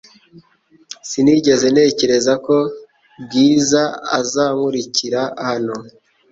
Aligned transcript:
Sinigeze 1.09 1.65
ntekereza 1.73 2.33
ko 2.45 2.55
Bwiza 3.23 3.81
azankurikira 4.19 5.21
hano. 5.47 5.75